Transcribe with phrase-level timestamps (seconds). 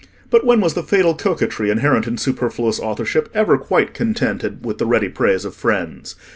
[0.31, 4.87] But when was the fatal coquetry inherent in superfluous authorship ever quite contented with the
[4.87, 6.15] ready praise of friends?